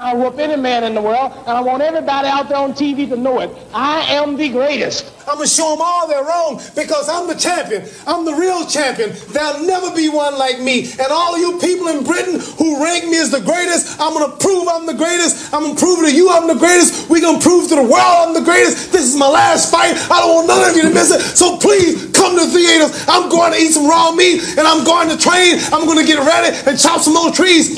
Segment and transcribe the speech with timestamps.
[0.00, 3.08] I whoop any man in the world, and I want everybody out there on TV
[3.08, 3.50] to know it.
[3.74, 5.10] I am the greatest.
[5.26, 7.82] I'm gonna show them all they're wrong because I'm the champion.
[8.06, 9.10] I'm the real champion.
[9.34, 10.86] There'll never be one like me.
[10.86, 14.68] And all you people in Britain who rank me as the greatest, I'm gonna prove
[14.68, 15.52] I'm the greatest.
[15.52, 17.10] I'm gonna prove to you I'm the greatest.
[17.10, 18.92] We're gonna prove to the world I'm the greatest.
[18.92, 19.98] This is my last fight.
[19.98, 21.20] I don't want none of you to miss it.
[21.34, 23.04] So please come to the theaters.
[23.08, 25.58] I'm going to eat some raw meat and I'm going to train.
[25.74, 27.74] I'm gonna get ready and chop some more trees.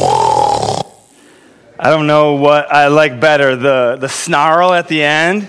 [1.82, 5.48] I don't know what I like better the, the snarl at the end,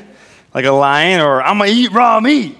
[0.54, 2.58] like a lion, or I'm gonna eat raw meat.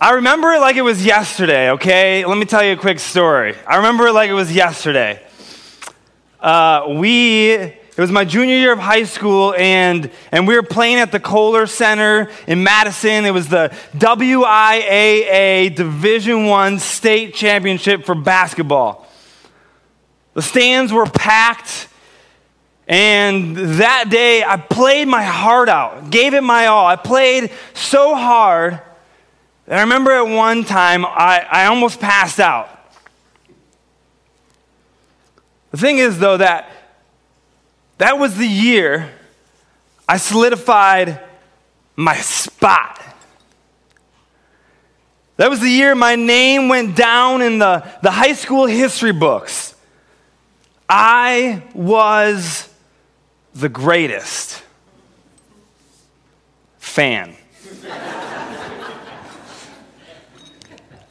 [0.00, 2.24] I remember it like it was yesterday, okay?
[2.24, 3.54] Let me tell you a quick story.
[3.66, 5.22] I remember it like it was yesterday.
[6.40, 11.00] Uh, we, it was my junior year of high school, and, and we were playing
[11.00, 13.26] at the Kohl Center in Madison.
[13.26, 19.04] It was the WIAA Division One State Championship for basketball.
[20.38, 21.88] The stands were packed.
[22.86, 26.86] And that day, I played my heart out, gave it my all.
[26.86, 28.80] I played so hard
[29.66, 32.70] that I remember at one time I, I almost passed out.
[35.72, 36.70] The thing is, though, that
[37.96, 39.10] that was the year
[40.08, 41.18] I solidified
[41.96, 43.02] my spot.
[45.36, 49.74] That was the year my name went down in the, the high school history books.
[50.88, 52.68] I was
[53.54, 54.62] the greatest
[56.78, 57.34] fan.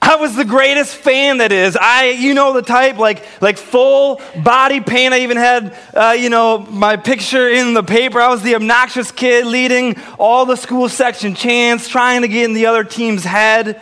[0.02, 1.78] I was the greatest fan that is.
[1.80, 5.14] I, you know the type, like, like full body paint.
[5.14, 8.22] I even had, uh, you know, my picture in the paper.
[8.22, 12.54] I was the obnoxious kid leading all the school section chants, trying to get in
[12.54, 13.82] the other team's head.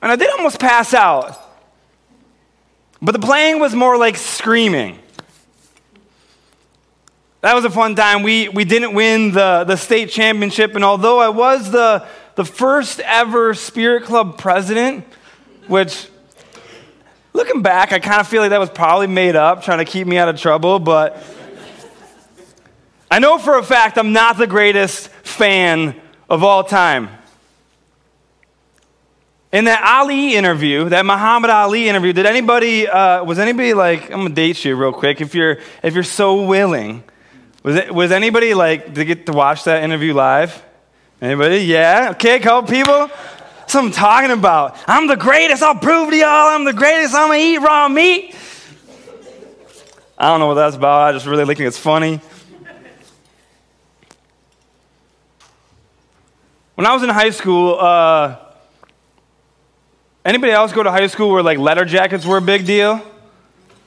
[0.00, 1.41] And I did almost pass out.
[3.04, 5.00] But the playing was more like screaming.
[7.40, 8.22] That was a fun time.
[8.22, 13.00] We, we didn't win the, the state championship, and although I was the, the first
[13.00, 15.04] ever Spirit Club president,
[15.66, 16.06] which,
[17.32, 20.06] looking back, I kind of feel like that was probably made up, trying to keep
[20.06, 21.20] me out of trouble, but
[23.10, 27.08] I know for a fact I'm not the greatest fan of all time.
[29.52, 34.22] In that Ali interview, that Muhammad Ali interview, did anybody, uh, was anybody like, I'm
[34.22, 37.04] gonna date you real quick, if you're, if you're so willing.
[37.62, 40.64] Was, it, was anybody like, to get to watch that interview live?
[41.20, 41.58] Anybody?
[41.58, 42.12] Yeah?
[42.12, 43.08] Okay, couple people?
[43.58, 44.78] That's what I'm talking about.
[44.86, 48.34] I'm the greatest, I'll prove to y'all I'm the greatest, I'm gonna eat raw meat.
[50.16, 52.22] I don't know what that's about, I just really think it's funny.
[56.74, 58.51] When I was in high school, uh,
[60.24, 63.00] Anybody else go to high school where like letter jackets were a big deal?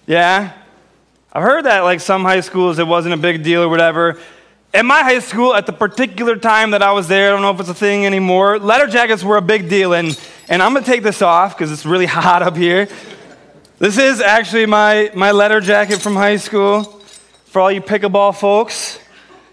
[0.06, 0.52] Yeah?
[1.32, 4.20] I've heard that like some high schools it wasn't a big deal or whatever.
[4.74, 7.52] At my high school, at the particular time that I was there, I don't know
[7.52, 9.94] if it's a thing anymore, letter jackets were a big deal.
[9.94, 10.20] And,
[10.50, 12.90] and I'm gonna take this off because it's really hot up here.
[13.80, 16.84] This is actually my, my letter jacket from high school
[17.46, 19.00] for all you pickleball folks.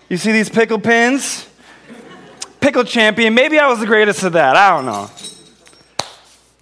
[0.09, 1.49] You see these pickle pins?
[2.61, 3.35] Pickle champion.
[3.35, 4.57] Maybe I was the greatest at that.
[4.57, 5.11] I don't know.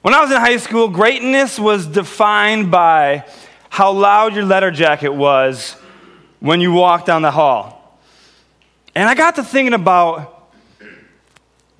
[0.02, 3.26] When I was in high school, greatness was defined by
[3.68, 5.76] how loud your letter jacket was
[6.38, 7.98] when you walked down the hall.
[8.94, 10.48] And I got to thinking about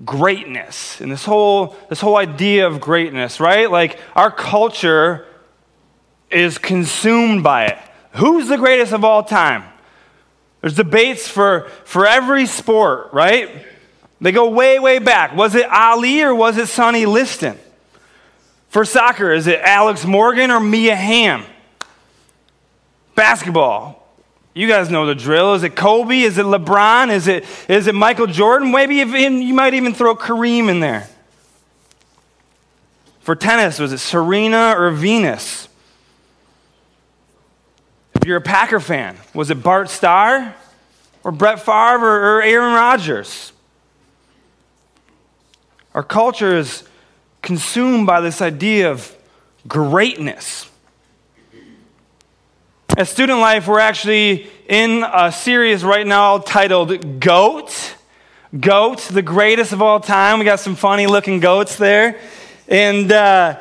[0.05, 3.71] greatness and this whole, this whole idea of greatness, right?
[3.71, 5.27] Like our culture
[6.31, 7.79] is consumed by it.
[8.13, 9.65] Who's the greatest of all time?
[10.61, 13.65] There's debates for, for every sport, right?
[14.21, 15.35] They go way, way back.
[15.35, 17.59] Was it Ali or was it Sonny Liston?
[18.71, 21.45] For soccer, is it Alex Morgan or Mia Hamm?
[23.17, 24.09] Basketball,
[24.55, 25.55] you guys know the drill.
[25.55, 26.21] Is it Kobe?
[26.21, 27.11] Is it LeBron?
[27.11, 28.71] Is it, is it Michael Jordan?
[28.71, 31.09] Maybe even, you might even throw Kareem in there.
[33.19, 35.69] For tennis, was it Serena or Venus?
[38.15, 40.55] If you're a Packer fan, was it Bart Starr
[41.25, 43.53] or Brett Favre or, or Aaron Rodgers?
[45.93, 46.85] Our culture is
[47.43, 49.17] consumed by this idea of
[49.67, 50.69] greatness.
[52.97, 57.95] At Student Life, we're actually in a series right now titled GOAT.
[58.59, 60.41] GOAT, the greatest of all time.
[60.41, 62.19] We got some funny looking goats there.
[62.67, 63.61] And uh,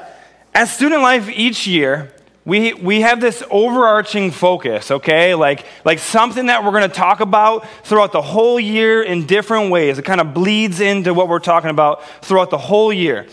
[0.54, 2.12] at Student Life each year,
[2.44, 5.36] we, we have this overarching focus, okay?
[5.36, 9.70] Like, like something that we're going to talk about throughout the whole year in different
[9.70, 10.00] ways.
[10.00, 13.28] It kind of bleeds into what we're talking about throughout the whole year.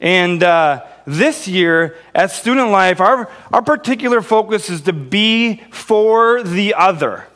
[0.00, 6.42] And uh, this year at Student Life, our, our particular focus is to be for
[6.42, 7.26] the other.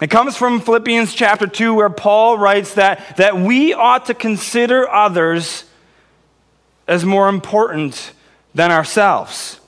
[0.00, 4.90] It comes from Philippians chapter 2, where Paul writes that, that we ought to consider
[4.90, 5.64] others
[6.88, 8.12] as more important
[8.52, 9.60] than ourselves.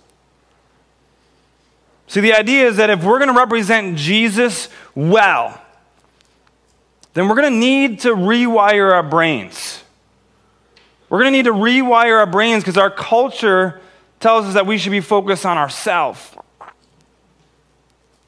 [2.08, 5.60] See, the idea is that if we're going to represent Jesus well,
[7.12, 9.83] then we're going to need to rewire our brains.
[11.14, 13.80] We're going to need to rewire our brains because our culture
[14.18, 16.34] tells us that we should be focused on ourselves.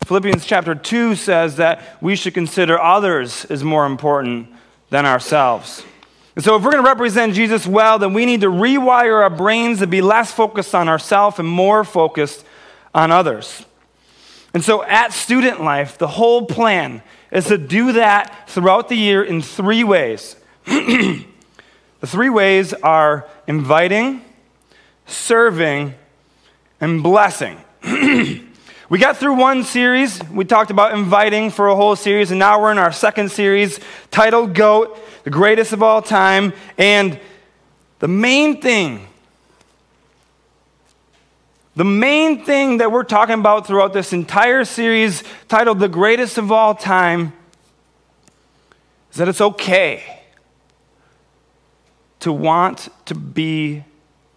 [0.05, 4.51] Philippians chapter 2 says that we should consider others as more important
[4.91, 5.85] than ourselves.
[6.37, 9.31] And so, if we're going to represent Jesus well, then we need to rewire our
[9.31, 12.45] brains to be less focused on ourselves and more focused
[12.95, 13.67] on others.
[14.55, 17.03] And so, at Student Life, the whole plan
[17.33, 20.37] is to do that throughout the year in three ways.
[22.07, 24.25] the three ways are inviting,
[25.07, 25.93] serving,
[26.81, 27.59] and blessing.
[27.83, 30.23] we got through one series.
[30.31, 33.81] We talked about inviting for a whole series, and now we're in our second series
[34.13, 36.53] titled GOAT, the greatest of all time.
[36.79, 37.19] And
[37.99, 39.09] the main thing
[41.75, 46.51] the main thing that we're talking about throughout this entire series, titled The Greatest of
[46.51, 47.35] All Time,
[49.11, 50.16] is that it's okay
[52.27, 53.85] to want to be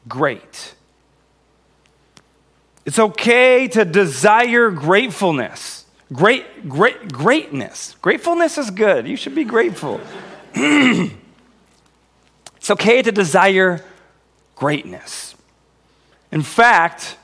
[0.08, 0.76] great.
[2.86, 5.86] It's okay to desire gratefulness.
[6.14, 7.96] Great, great, greatness.
[8.00, 9.08] Gratefulness is good.
[9.08, 10.00] You should be grateful.
[10.54, 11.10] it's
[12.70, 13.84] okay to desire
[14.56, 15.34] greatness.
[16.32, 17.18] In fact,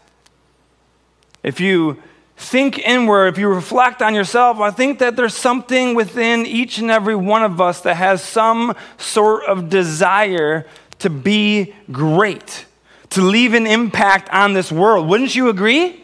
[1.44, 2.01] if you
[2.38, 6.92] think inward, if you reflect on yourself, I think that there's something within each and
[6.92, 10.68] every one of us that has some sort of desire
[11.00, 12.66] to be great,
[13.12, 15.08] to leave an impact on this world.
[15.08, 16.02] Wouldn't you agree?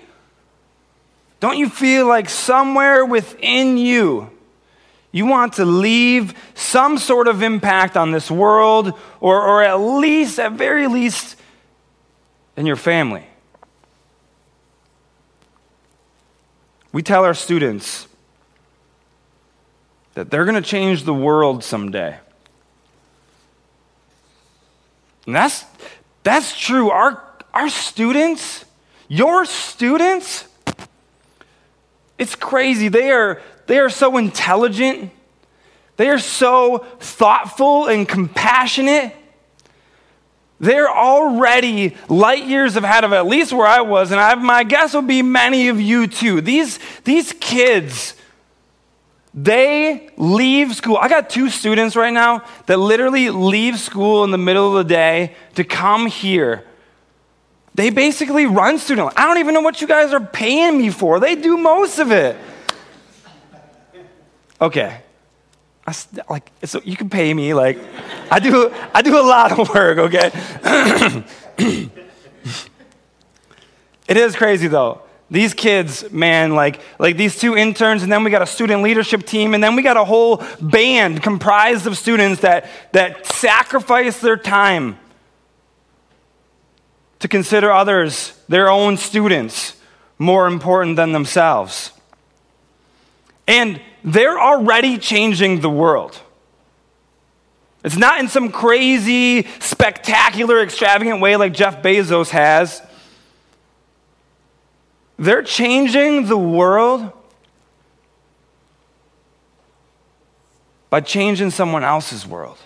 [1.39, 4.29] Don't you feel like somewhere within you,
[5.11, 10.39] you want to leave some sort of impact on this world, or, or at least,
[10.39, 11.35] at very least,
[12.55, 13.25] in your family?
[16.91, 18.07] We tell our students
[20.13, 22.17] that they're going to change the world someday.
[25.25, 25.63] And that's,
[26.23, 26.89] that's true.
[26.89, 27.23] Our,
[27.53, 28.65] our students,
[29.07, 30.47] your students,
[32.17, 32.87] it's crazy.
[32.87, 35.11] They are, they are so intelligent,
[35.97, 39.15] they are so thoughtful and compassionate.
[40.61, 44.93] They're already light years ahead of at least where I was, and I, my guess
[44.93, 46.39] would be many of you too.
[46.39, 48.13] These, these kids,
[49.33, 50.97] they leave school.
[50.97, 54.93] I got two students right now that literally leave school in the middle of the
[54.93, 56.63] day to come here.
[57.73, 59.13] They basically run student.
[59.17, 61.19] I don't even know what you guys are paying me for.
[61.19, 62.37] They do most of it.
[64.61, 65.01] Okay,
[65.85, 65.95] I,
[66.29, 67.79] like so you can pay me like
[68.29, 70.31] I do I do a lot of work, okay?
[74.07, 75.01] it is crazy though.
[75.31, 79.25] These kids, man, like like these two interns and then we got a student leadership
[79.25, 84.37] team and then we got a whole band comprised of students that that sacrifice their
[84.37, 84.99] time
[87.19, 89.75] to consider others, their own students,
[90.19, 91.91] more important than themselves.
[93.51, 96.17] And they're already changing the world.
[97.83, 102.81] It's not in some crazy, spectacular, extravagant way like Jeff Bezos has.
[105.19, 107.11] They're changing the world
[110.89, 112.57] by changing someone else's world.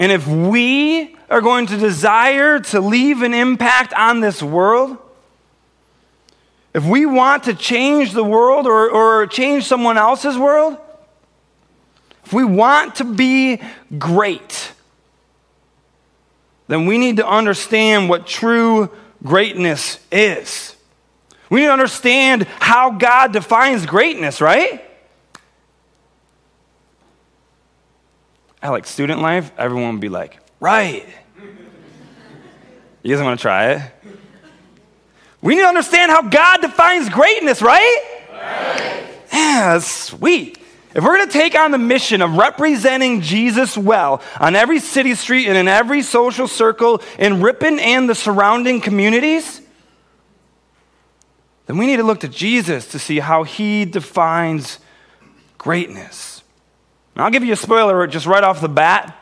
[0.00, 4.98] And if we are going to desire to leave an impact on this world,
[6.76, 10.76] if we want to change the world or, or change someone else's world,
[12.22, 13.62] if we want to be
[13.96, 14.72] great,
[16.68, 18.90] then we need to understand what true
[19.24, 20.76] greatness is.
[21.48, 24.84] We need to understand how God defines greatness, right?
[28.62, 31.08] I like student life, everyone would be like, right.
[33.02, 33.82] You guys want to try it?
[35.42, 38.02] We need to understand how God defines greatness, right?
[38.32, 39.06] right.
[39.32, 40.58] Yeah, sweet.
[40.94, 45.14] If we're going to take on the mission of representing Jesus well on every city
[45.14, 49.60] street and in every social circle in Ripon and the surrounding communities,
[51.66, 54.78] then we need to look to Jesus to see how he defines
[55.58, 56.42] greatness.
[57.14, 59.16] I'll give you a spoiler just right off the bat.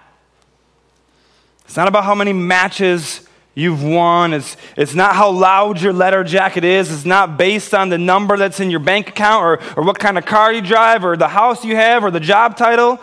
[1.64, 3.23] It's not about how many matches
[3.54, 4.32] you've won.
[4.32, 6.92] It's, it's not how loud your letter jacket is.
[6.92, 10.18] It's not based on the number that's in your bank account or, or what kind
[10.18, 13.00] of car you drive or the house you have or the job title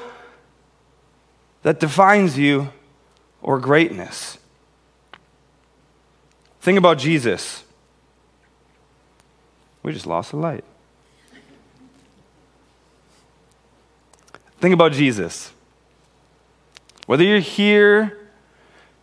[1.64, 2.70] that defines you
[3.42, 4.38] or greatness.
[6.60, 7.64] Think about Jesus.
[9.84, 10.64] We just lost the light.
[14.60, 15.52] Think about Jesus.
[17.08, 18.30] Whether you're here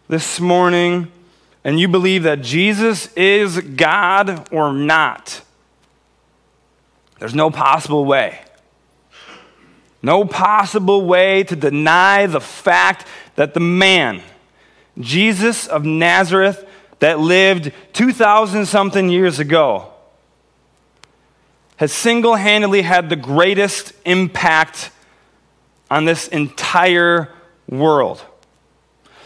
[0.09, 1.11] this morning
[1.65, 5.43] and you believe that Jesus is God or not,
[7.19, 8.41] there's no possible way.
[10.03, 14.23] No possible way to deny the fact that the man,
[14.99, 16.65] Jesus of Nazareth,
[17.00, 19.93] that lived 2,000 something years ago,
[21.77, 24.91] has single handedly had the greatest impact
[25.91, 27.33] on this entire
[27.69, 28.23] world.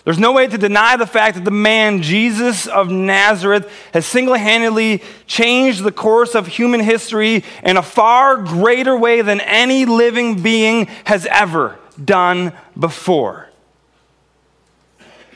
[0.04, 4.34] There's no way to deny the fact that the man, Jesus of Nazareth, has single
[4.34, 10.42] handedly changed the course of human history in a far greater way than any living
[10.42, 13.48] being has ever done before.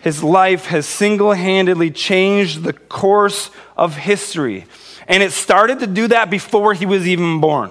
[0.03, 4.67] His life has single handedly changed the course of history.
[5.07, 7.71] And it started to do that before he was even born.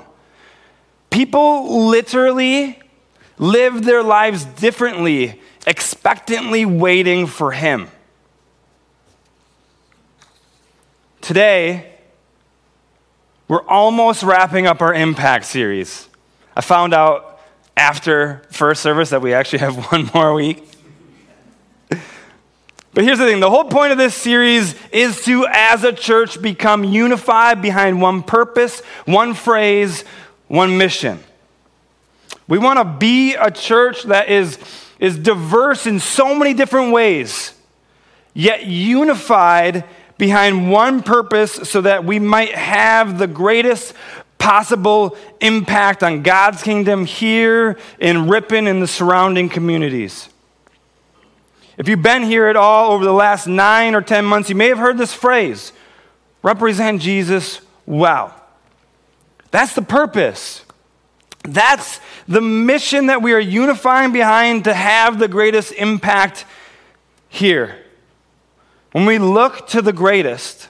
[1.09, 2.79] People literally
[3.37, 7.87] lived their lives differently expectantly waiting for him.
[11.21, 11.91] Today,
[13.47, 16.07] we're almost wrapping up our impact series.
[16.55, 17.39] I found out
[17.75, 20.63] after first service that we actually have one more week.
[21.89, 26.41] But here's the thing the whole point of this series is to, as a church,
[26.41, 30.05] become unified behind one purpose, one phrase,
[30.47, 31.19] one mission.
[32.47, 34.59] We want to be a church that is
[34.99, 37.53] is diverse in so many different ways,
[38.33, 39.83] yet unified
[40.17, 43.93] behind one purpose so that we might have the greatest
[44.37, 50.29] possible impact on God's kingdom here in Ripon and the surrounding communities.
[51.77, 54.69] If you've been here at all over the last nine or 10 months, you may
[54.69, 55.73] have heard this phrase
[56.41, 58.33] represent Jesus well.
[59.51, 60.64] That's the purpose.
[61.47, 66.45] That's the mission that we are unifying behind to have the greatest impact
[67.29, 67.77] here.
[68.91, 70.69] When we look to the greatest,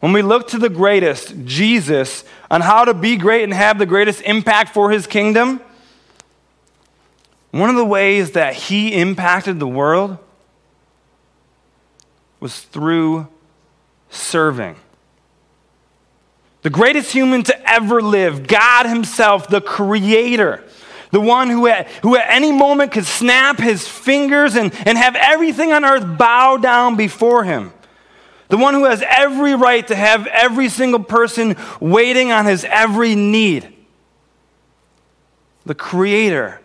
[0.00, 3.86] when we look to the greatest, Jesus, on how to be great and have the
[3.86, 5.60] greatest impact for his kingdom,
[7.50, 10.18] one of the ways that he impacted the world
[12.40, 13.28] was through
[14.10, 14.76] serving
[16.66, 20.64] the greatest human to ever live, God Himself, the Creator,
[21.12, 25.14] the one who at, who at any moment could snap His fingers and, and have
[25.14, 27.72] everything on earth bow down before Him.
[28.48, 33.14] The one who has every right to have every single person waiting on His every
[33.14, 33.72] need.
[35.66, 36.60] The Creator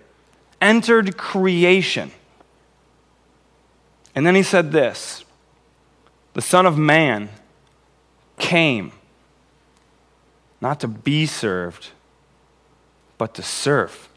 [0.59, 2.09] entered creation.
[4.15, 5.25] And then He said this
[6.33, 7.29] The Son of Man
[8.39, 8.93] came
[10.61, 11.89] not to be served,
[13.17, 14.09] but to serve.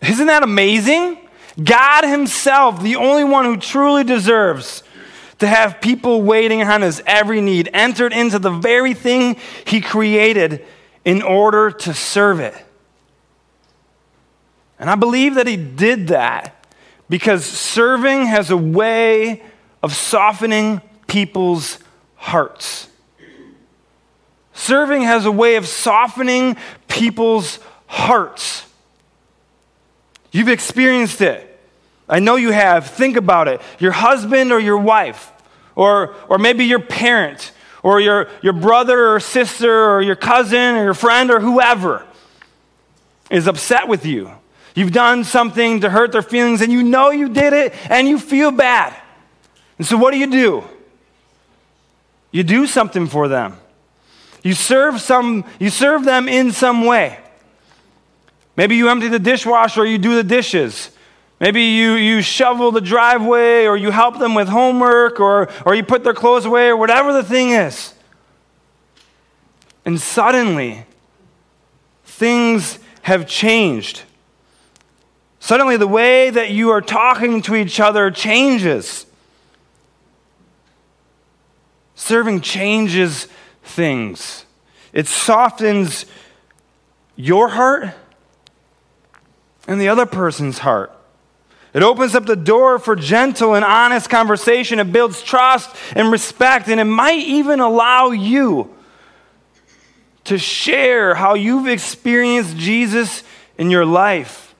[0.00, 1.18] Isn't that amazing?
[1.62, 4.82] God Himself, the only one who truly deserves
[5.38, 10.64] to have people waiting on His every need, entered into the very thing He created
[11.04, 12.54] in order to serve it.
[14.78, 16.66] And I believe that He did that
[17.08, 19.42] because serving has a way
[19.82, 21.78] of softening people's
[22.16, 22.85] hearts.
[24.56, 26.56] Serving has a way of softening
[26.88, 28.66] people's hearts.
[30.32, 31.60] You've experienced it.
[32.08, 32.88] I know you have.
[32.88, 33.60] Think about it.
[33.78, 35.30] Your husband or your wife,
[35.74, 40.84] or, or maybe your parent, or your, your brother or sister, or your cousin, or
[40.84, 42.06] your friend, or whoever
[43.30, 44.32] is upset with you.
[44.74, 48.18] You've done something to hurt their feelings, and you know you did it, and you
[48.18, 48.96] feel bad.
[49.76, 50.64] And so, what do you do?
[52.30, 53.58] You do something for them.
[54.46, 57.18] You serve, some, you serve them in some way.
[58.56, 60.92] Maybe you empty the dishwasher or you do the dishes.
[61.40, 65.82] Maybe you, you shovel the driveway or you help them with homework or, or you
[65.82, 67.94] put their clothes away or whatever the thing is.
[69.84, 70.86] And suddenly,
[72.04, 74.04] things have changed.
[75.40, 79.06] Suddenly, the way that you are talking to each other changes.
[81.96, 83.26] Serving changes
[83.66, 84.44] things.
[84.92, 86.06] It softens
[87.16, 87.88] your heart
[89.66, 90.92] and the other person's heart.
[91.74, 94.78] It opens up the door for gentle and honest conversation.
[94.78, 98.74] It builds trust and respect, and it might even allow you
[100.24, 103.22] to share how you've experienced Jesus
[103.58, 104.54] in your life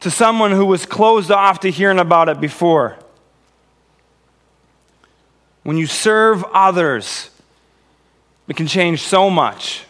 [0.00, 2.96] to someone who was closed off to hearing about it before.
[5.62, 7.30] When you serve others,
[8.48, 9.84] it can change so much.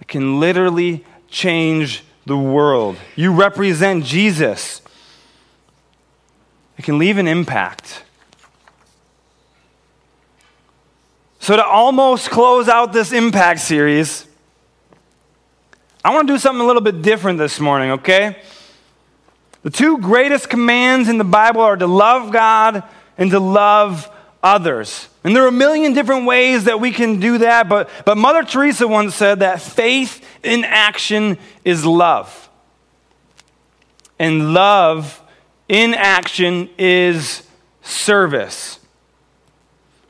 [0.00, 2.96] It can literally change the world.
[3.16, 4.80] You represent Jesus.
[6.78, 8.02] It can leave an impact.
[11.38, 14.26] So, to almost close out this impact series,
[16.02, 18.36] I want to do something a little bit different this morning, okay?
[19.62, 22.82] The two greatest commands in the Bible are to love God
[23.18, 24.10] and to love
[24.44, 25.08] others.
[25.24, 28.44] And there are a million different ways that we can do that, but, but Mother
[28.44, 32.50] Teresa once said that faith in action is love.
[34.18, 35.22] And love
[35.68, 37.42] in action is
[37.82, 38.78] service.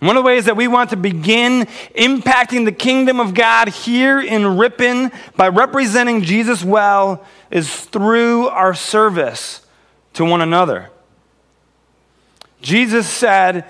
[0.00, 4.20] One of the ways that we want to begin impacting the kingdom of God here
[4.20, 9.64] in Ripon by representing Jesus well is through our service
[10.14, 10.90] to one another.
[12.60, 13.64] Jesus said,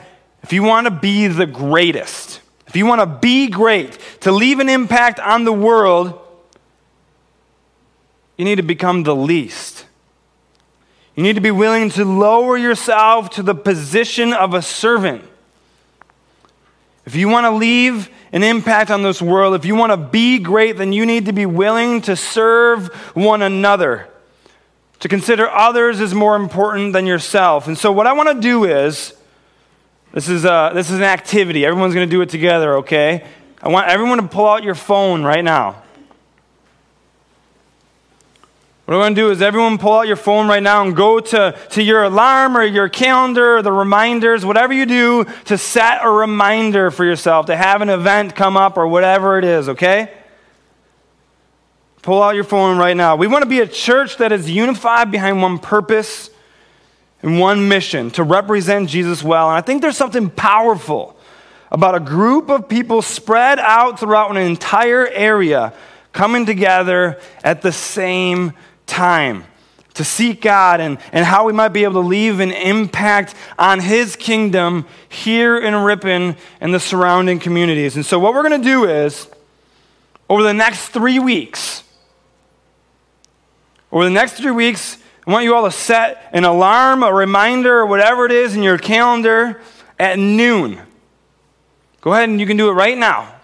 [0.44, 4.60] if you want to be the greatest, if you want to be great, to leave
[4.60, 6.20] an impact on the world,
[8.36, 9.86] you need to become the least.
[11.16, 15.24] You need to be willing to lower yourself to the position of a servant.
[17.06, 20.38] If you want to leave an impact on this world, if you want to be
[20.38, 24.10] great, then you need to be willing to serve one another,
[25.00, 27.66] to consider others as more important than yourself.
[27.66, 29.14] And so, what I want to do is
[30.14, 31.66] this is, a, this is an activity.
[31.66, 33.26] Everyone's going to do it together, okay?
[33.60, 35.82] I want everyone to pull out your phone right now.
[38.84, 41.18] What I'm going to do is everyone pull out your phone right now and go
[41.18, 46.04] to, to your alarm or your calendar or the reminders, whatever you do to set
[46.04, 50.12] a reminder for yourself to have an event come up or whatever it is, okay?
[52.02, 53.16] Pull out your phone right now.
[53.16, 56.30] We want to be a church that is unified behind one purpose
[57.24, 59.48] and one mission to represent Jesus well.
[59.48, 61.16] And I think there's something powerful
[61.72, 65.72] about a group of people spread out throughout an entire area
[66.12, 68.52] coming together at the same
[68.86, 69.44] time
[69.94, 73.80] to seek God and, and how we might be able to leave an impact on
[73.80, 77.96] His kingdom here in Ripon and the surrounding communities.
[77.96, 79.28] And so, what we're going to do is,
[80.28, 81.84] over the next three weeks,
[83.90, 87.78] over the next three weeks, I want you all to set an alarm, a reminder,
[87.78, 89.60] or whatever it is in your calendar
[89.98, 90.78] at noon.
[92.02, 93.34] Go ahead and you can do it right now.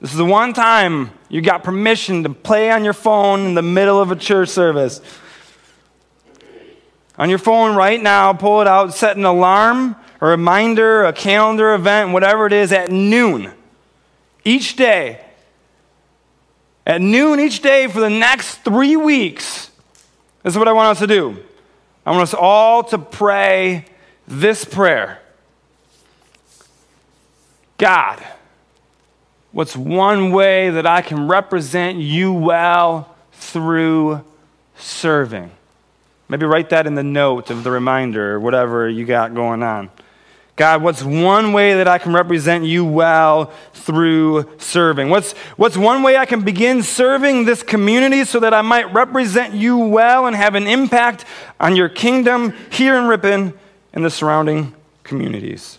[0.00, 3.62] This is the one time you got permission to play on your phone in the
[3.62, 5.02] middle of a church service.
[7.18, 11.74] On your phone right now, pull it out, set an alarm, a reminder, a calendar
[11.74, 13.52] event, whatever it is, at noon
[14.44, 15.20] each day.
[16.86, 19.70] At noon each day for the next three weeks.
[20.42, 21.36] This is what I want us to do.
[22.06, 23.84] I want us all to pray
[24.26, 25.20] this prayer
[27.76, 28.22] God
[29.50, 34.22] What's one way that I can represent you well through
[34.76, 35.50] serving?
[36.28, 39.90] Maybe write that in the note of the reminder or whatever you got going on.
[40.58, 45.08] God, what's one way that I can represent you well through serving?
[45.08, 49.54] What's, what's one way I can begin serving this community so that I might represent
[49.54, 51.24] you well and have an impact
[51.60, 53.56] on your kingdom here in Ripon
[53.92, 55.78] and the surrounding communities?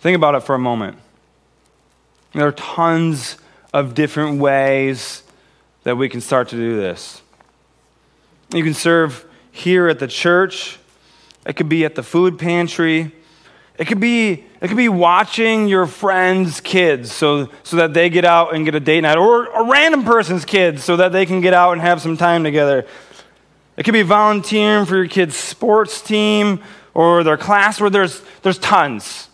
[0.00, 0.98] Think about it for a moment.
[2.32, 3.36] There are tons
[3.72, 5.22] of different ways
[5.84, 7.22] that we can start to do this.
[8.52, 9.25] You can serve
[9.56, 10.78] here at the church.
[11.46, 13.12] It could be at the food pantry.
[13.78, 18.24] It could be, it could be watching your friends' kids so, so that they get
[18.24, 21.40] out and get a date night, or a random person's kids so that they can
[21.40, 22.86] get out and have some time together.
[23.76, 26.62] It could be volunteering for your kid's sports team
[26.94, 29.28] or their class where there's, there's tons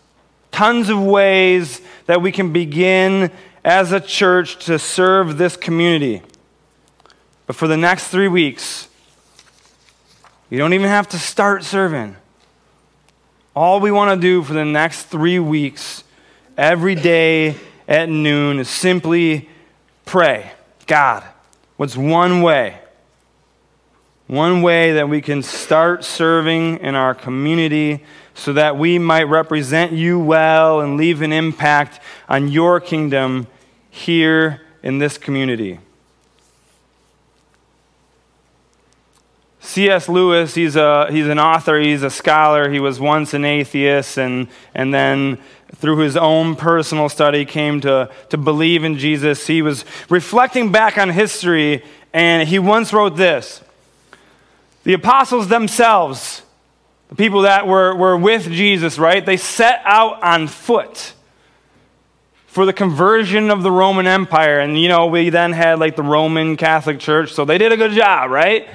[0.53, 3.31] tons of ways that we can begin
[3.65, 6.23] as a church to serve this community.
[7.47, 8.89] But for the next three weeks,
[10.53, 12.15] you don't even have to start serving.
[13.57, 16.05] All we want to do for the next three weeks,
[16.59, 17.57] every day
[17.89, 19.49] at noon, is simply
[20.05, 20.53] pray
[20.87, 21.25] God,
[21.79, 22.79] what's one way?
[24.27, 29.93] One way that we can start serving in our community so that we might represent
[29.93, 33.47] you well and leave an impact on your kingdom
[33.89, 35.79] here in this community.
[39.65, 40.09] C.S.
[40.09, 42.69] Lewis, he's, a, he's an author, he's a scholar.
[42.69, 45.39] He was once an atheist, and, and then
[45.77, 49.47] through his own personal study came to, to believe in Jesus.
[49.47, 53.63] He was reflecting back on history, and he once wrote this
[54.83, 56.43] The apostles themselves,
[57.09, 61.15] the people that were, were with Jesus, right, they set out on foot
[62.49, 64.59] for the conversion of the Roman Empire.
[64.59, 67.77] And, you know, we then had like the Roman Catholic Church, so they did a
[67.77, 68.69] good job, right?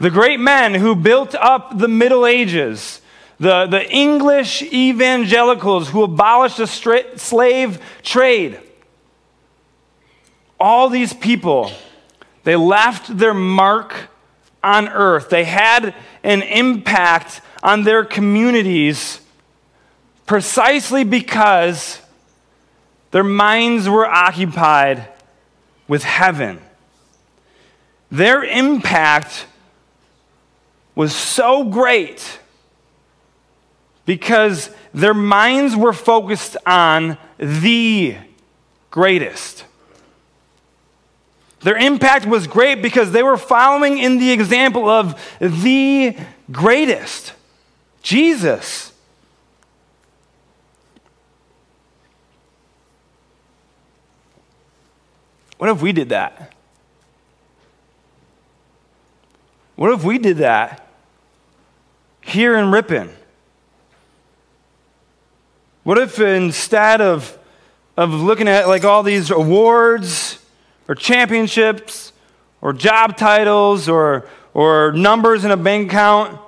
[0.00, 3.00] The great men who built up the Middle Ages,
[3.40, 6.66] the, the English evangelicals who abolished the
[7.16, 8.60] slave trade,
[10.60, 11.72] all these people,
[12.44, 14.08] they left their mark
[14.62, 15.30] on earth.
[15.30, 19.20] They had an impact on their communities
[20.26, 22.00] precisely because
[23.10, 25.08] their minds were occupied
[25.88, 26.60] with heaven.
[28.10, 29.46] Their impact
[30.98, 32.40] was so great
[34.04, 38.16] because their minds were focused on the
[38.90, 39.64] greatest.
[41.60, 46.16] Their impact was great because they were following in the example of the
[46.50, 47.32] greatest,
[48.02, 48.92] Jesus.
[55.58, 56.52] What if we did that?
[59.76, 60.86] What if we did that
[62.28, 63.10] here in Ripon?
[65.84, 67.38] What if instead of,
[67.96, 70.38] of looking at like all these awards
[70.86, 72.12] or championships
[72.60, 76.38] or job titles or, or numbers in a bank account,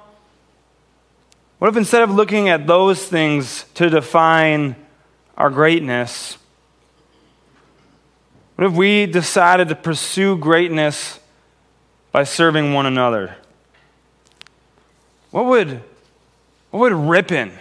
[1.59, 4.77] what if instead of looking at those things to define
[5.37, 6.37] our greatness,
[8.57, 11.19] what if we decided to pursue greatness
[12.12, 13.37] by serving one another?
[15.31, 15.83] What would,
[16.71, 17.53] what would Ripon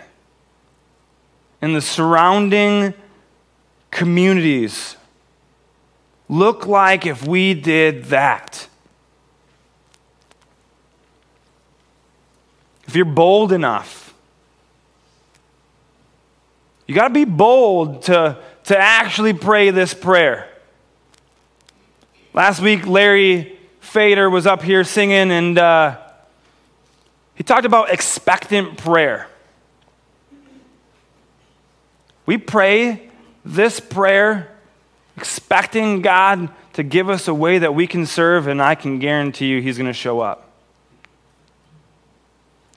[1.62, 2.94] and the surrounding
[3.92, 4.96] communities
[6.28, 8.68] look like if we did that?
[12.88, 14.16] If you're bold enough,
[16.88, 20.50] you got to be bold to, to actually pray this prayer.
[22.34, 25.98] Last week, Larry Fader was up here singing, and uh,
[27.39, 29.28] he talked about expectant prayer.
[32.25, 33.10] We pray
[33.45, 34.52] this prayer
[35.15, 39.47] expecting God to give us a way that we can serve, and I can guarantee
[39.47, 40.52] you He's going to show up.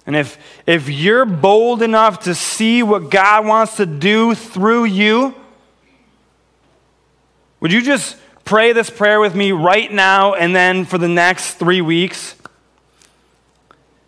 [0.06, 5.34] And if, if you're bold enough to see what God wants to do through you,
[7.58, 11.54] would you just pray this prayer with me right now and then for the next
[11.54, 12.36] three weeks.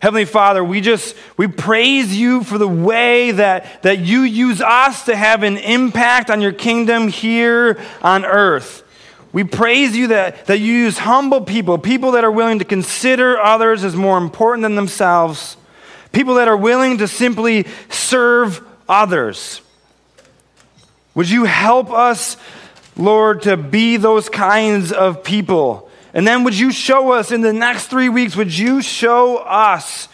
[0.05, 5.05] Heavenly Father, we just, we praise you for the way that, that you use us
[5.05, 8.83] to have an impact on your kingdom here on earth.
[9.33, 13.39] We praise you that, that you use humble people, people that are willing to consider
[13.39, 15.57] others as more important than themselves,
[16.11, 19.59] people that are willing to simply serve others.
[21.15, 22.37] Would you help us
[22.97, 25.84] Lord, to be those kinds of people.
[26.15, 30.07] And then would you show us in the next three weeks, would you show us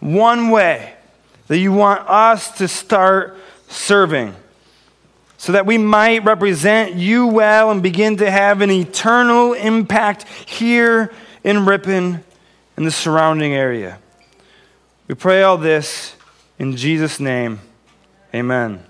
[0.00, 0.92] one way
[1.46, 3.38] that you want us to start
[3.68, 4.34] serving
[5.38, 11.12] so that we might represent you well and begin to have an eternal impact here
[11.44, 12.24] in Ripon
[12.76, 14.00] and the surrounding area?
[15.06, 16.16] We pray all this
[16.58, 17.60] in Jesus' name.
[18.34, 18.82] Amen.